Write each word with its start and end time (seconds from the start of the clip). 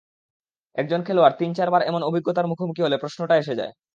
একজন 0.75 0.99
খেলোয়াড় 1.03 1.35
তিন-চার 1.39 1.69
বার 1.69 1.81
এমন 1.83 2.01
অভিজ্ঞতার 2.03 2.49
মুখোমুখি 2.51 2.81
হলে 2.83 2.97
প্রশ্নটা 2.97 3.35
এসে 3.37 3.53
যায়। 3.59 3.73